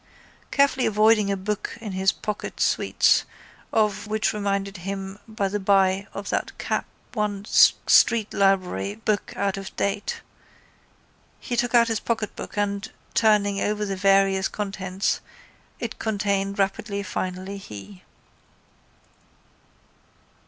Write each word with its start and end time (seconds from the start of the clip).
Carefully 0.49 0.87
avoiding 0.87 1.31
a 1.31 1.37
book 1.37 1.77
in 1.79 1.91
his 1.91 2.11
pocket 2.11 2.59
Sweets 2.59 3.23
of, 3.71 4.07
which 4.07 4.33
reminded 4.33 4.77
him 4.77 5.19
by 5.27 5.47
the 5.47 5.59
by 5.59 6.07
of 6.11 6.29
that 6.31 6.57
Capel 6.57 7.43
street 7.45 8.33
library 8.33 8.95
book 8.95 9.31
out 9.35 9.57
of 9.57 9.75
date, 9.75 10.21
he 11.39 11.55
took 11.55 11.75
out 11.75 11.87
his 11.87 11.99
pocketbook 11.99 12.57
and, 12.57 12.91
turning 13.13 13.61
over 13.61 13.85
the 13.85 13.95
various 13.95 14.47
contents 14.47 15.21
it 15.79 15.99
contained 15.99 16.57
rapidly 16.57 17.03
finally 17.03 17.57
he. 17.59 18.01